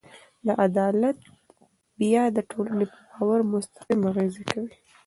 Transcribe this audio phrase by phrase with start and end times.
[0.45, 1.17] دا عدالت
[1.99, 4.71] بیا د ټولنې پر باور مستقیم اغېز کوي.